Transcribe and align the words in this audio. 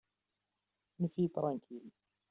Anef-iyi 0.95 1.29
tṛankil. 1.33 1.85